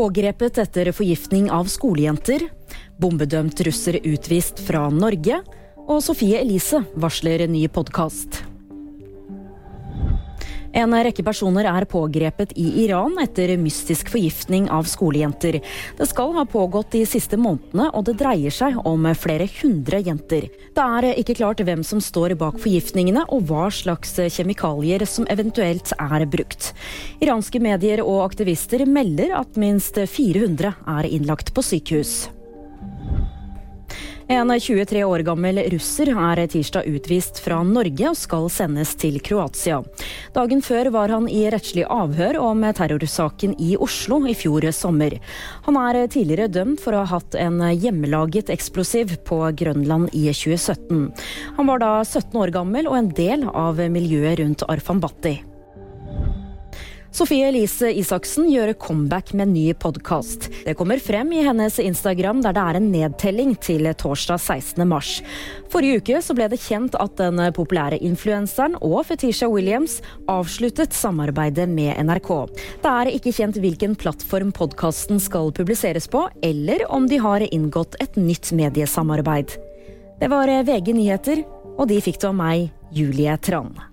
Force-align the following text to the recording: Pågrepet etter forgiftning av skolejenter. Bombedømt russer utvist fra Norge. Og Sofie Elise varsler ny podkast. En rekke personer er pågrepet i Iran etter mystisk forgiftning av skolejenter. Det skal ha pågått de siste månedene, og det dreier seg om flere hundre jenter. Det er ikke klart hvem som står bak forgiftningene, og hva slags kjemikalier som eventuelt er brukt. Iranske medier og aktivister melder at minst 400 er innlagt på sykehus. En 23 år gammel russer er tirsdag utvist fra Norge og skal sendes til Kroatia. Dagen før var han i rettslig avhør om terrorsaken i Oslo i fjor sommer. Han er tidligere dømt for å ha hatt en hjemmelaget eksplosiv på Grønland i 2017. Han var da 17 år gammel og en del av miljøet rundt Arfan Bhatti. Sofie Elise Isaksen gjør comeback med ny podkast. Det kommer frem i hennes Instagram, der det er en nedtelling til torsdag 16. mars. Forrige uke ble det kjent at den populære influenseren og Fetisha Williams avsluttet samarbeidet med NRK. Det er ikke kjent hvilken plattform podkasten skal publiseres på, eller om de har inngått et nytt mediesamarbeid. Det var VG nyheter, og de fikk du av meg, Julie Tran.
Pågrepet 0.00 0.58
etter 0.58 0.88
forgiftning 0.96 1.50
av 1.52 1.66
skolejenter. 1.68 2.46
Bombedømt 2.96 3.60
russer 3.60 3.98
utvist 4.00 4.62
fra 4.64 4.86
Norge. 4.88 5.42
Og 5.76 6.00
Sofie 6.00 6.40
Elise 6.40 6.80
varsler 6.96 7.44
ny 7.44 7.66
podkast. 7.68 8.40
En 10.76 10.94
rekke 10.94 11.24
personer 11.26 11.66
er 11.66 11.86
pågrepet 11.90 12.52
i 12.60 12.84
Iran 12.84 13.16
etter 13.22 13.56
mystisk 13.58 14.10
forgiftning 14.12 14.68
av 14.70 14.86
skolejenter. 14.90 15.58
Det 15.98 16.06
skal 16.06 16.34
ha 16.36 16.44
pågått 16.46 16.92
de 16.94 17.02
siste 17.08 17.38
månedene, 17.40 17.88
og 17.90 18.06
det 18.06 18.16
dreier 18.20 18.54
seg 18.54 18.78
om 18.86 19.08
flere 19.18 19.48
hundre 19.60 20.02
jenter. 20.06 20.46
Det 20.76 20.86
er 21.00 21.20
ikke 21.20 21.38
klart 21.42 21.62
hvem 21.66 21.82
som 21.86 22.02
står 22.02 22.36
bak 22.40 22.60
forgiftningene, 22.62 23.26
og 23.34 23.50
hva 23.50 23.66
slags 23.74 24.16
kjemikalier 24.30 25.04
som 25.08 25.26
eventuelt 25.30 25.94
er 25.98 26.26
brukt. 26.30 26.72
Iranske 27.20 27.62
medier 27.62 28.04
og 28.06 28.22
aktivister 28.28 28.86
melder 28.86 29.34
at 29.40 29.58
minst 29.60 29.98
400 29.98 30.76
er 30.98 31.10
innlagt 31.10 31.54
på 31.54 31.66
sykehus. 31.66 32.28
En 34.30 34.60
23 34.60 35.00
år 35.04 35.24
gammel 35.26 35.58
russer 35.72 36.12
er 36.14 36.38
tirsdag 36.46 36.86
utvist 36.86 37.40
fra 37.42 37.56
Norge 37.66 38.12
og 38.12 38.14
skal 38.14 38.46
sendes 38.54 38.92
til 38.94 39.16
Kroatia. 39.26 39.80
Dagen 40.36 40.62
før 40.62 40.92
var 40.94 41.10
han 41.10 41.26
i 41.26 41.40
rettslig 41.50 41.82
avhør 41.90 42.38
om 42.38 42.62
terrorsaken 42.78 43.56
i 43.58 43.72
Oslo 43.74 44.20
i 44.30 44.36
fjor 44.38 44.68
sommer. 44.70 45.18
Han 45.66 45.80
er 45.82 46.04
tidligere 46.06 46.46
dømt 46.46 46.78
for 46.78 46.94
å 46.94 47.02
ha 47.02 47.16
hatt 47.16 47.34
en 47.42 47.58
hjemmelaget 47.74 48.54
eksplosiv 48.54 49.18
på 49.26 49.42
Grønland 49.50 50.14
i 50.14 50.28
2017. 50.30 51.08
Han 51.58 51.74
var 51.74 51.82
da 51.82 51.92
17 52.06 52.38
år 52.38 52.54
gammel 52.54 52.86
og 52.86 53.00
en 53.02 53.14
del 53.18 53.48
av 53.50 53.82
miljøet 53.90 54.44
rundt 54.44 54.68
Arfan 54.70 55.02
Bhatti. 55.02 55.40
Sofie 57.10 57.48
Elise 57.48 57.88
Isaksen 57.98 58.46
gjør 58.52 58.70
comeback 58.78 59.32
med 59.34 59.50
ny 59.50 59.64
podkast. 59.74 60.46
Det 60.62 60.76
kommer 60.78 61.00
frem 61.02 61.32
i 61.34 61.40
hennes 61.42 61.80
Instagram, 61.82 62.38
der 62.44 62.54
det 62.54 62.62
er 62.62 62.78
en 62.78 62.86
nedtelling 62.92 63.56
til 63.58 63.88
torsdag 63.98 64.38
16. 64.38 64.84
mars. 64.86 65.16
Forrige 65.72 65.98
uke 65.98 66.20
ble 66.38 66.46
det 66.52 66.60
kjent 66.62 66.94
at 66.94 67.18
den 67.18 67.42
populære 67.56 67.98
influenseren 67.98 68.78
og 68.78 69.02
Fetisha 69.10 69.50
Williams 69.50 69.98
avsluttet 70.30 70.94
samarbeidet 70.94 71.66
med 71.68 71.98
NRK. 71.98 72.32
Det 72.86 72.94
er 72.94 73.12
ikke 73.16 73.34
kjent 73.34 73.58
hvilken 73.58 73.98
plattform 73.98 74.54
podkasten 74.54 75.18
skal 75.18 75.50
publiseres 75.50 76.06
på, 76.06 76.28
eller 76.46 76.86
om 76.94 77.10
de 77.10 77.18
har 77.18 77.42
inngått 77.50 77.98
et 77.98 78.22
nytt 78.22 78.54
mediesamarbeid. 78.54 79.58
Det 80.22 80.30
var 80.30 80.46
VG 80.46 80.94
nyheter, 80.94 81.46
og 81.74 81.88
de 81.90 81.98
fikk 82.04 82.22
du 82.22 82.30
av 82.30 82.38
meg, 82.38 82.68
Julie 82.94 83.34
Tran. 83.42 83.89